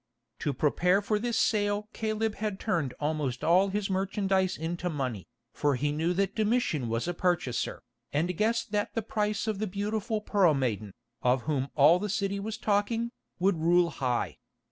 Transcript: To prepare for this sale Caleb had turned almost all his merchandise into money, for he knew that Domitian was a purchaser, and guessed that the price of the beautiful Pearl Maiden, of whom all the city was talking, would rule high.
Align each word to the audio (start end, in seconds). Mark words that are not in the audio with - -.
To 0.39 0.51
prepare 0.51 0.99
for 1.03 1.19
this 1.19 1.37
sale 1.37 1.87
Caleb 1.93 2.33
had 2.33 2.59
turned 2.59 2.95
almost 2.99 3.43
all 3.43 3.67
his 3.67 3.87
merchandise 3.87 4.57
into 4.57 4.89
money, 4.89 5.27
for 5.53 5.75
he 5.75 5.91
knew 5.91 6.11
that 6.13 6.33
Domitian 6.33 6.89
was 6.89 7.07
a 7.07 7.13
purchaser, 7.13 7.83
and 8.11 8.35
guessed 8.35 8.71
that 8.71 8.95
the 8.95 9.03
price 9.03 9.45
of 9.45 9.59
the 9.59 9.67
beautiful 9.67 10.19
Pearl 10.19 10.55
Maiden, 10.55 10.95
of 11.21 11.43
whom 11.43 11.67
all 11.75 11.99
the 11.99 12.09
city 12.09 12.39
was 12.39 12.57
talking, 12.57 13.11
would 13.37 13.57
rule 13.61 13.91
high. 13.91 14.39